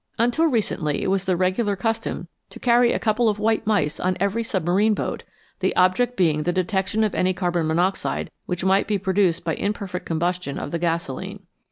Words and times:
""Until 0.17 0.47
recently 0.47 1.03
it 1.03 1.11
was 1.11 1.25
the 1.25 1.37
regular 1.37 1.75
custom 1.75 2.27
to 2.49 2.59
carry 2.59 2.91
a 2.91 2.97
couple 2.97 3.29
of 3.29 3.37
white 3.37 3.67
mice 3.67 3.99
on 3.99 4.17
every 4.19 4.43
submarine 4.43 4.95
boat, 4.95 5.23
the 5.59 5.75
object 5.75 6.17
being 6.17 6.41
the 6.41 6.51
detection 6.51 7.03
of 7.03 7.13
any 7.13 7.35
carbon 7.35 7.67
monoxide 7.67 8.31
which 8.47 8.65
might 8.65 8.87
be 8.87 8.97
produced 8.97 9.43
by 9.43 9.53
imperfect 9.53 10.07
combustion 10.07 10.57
of 10.57 10.71
the 10.71 10.79
gasolene. 10.79 11.41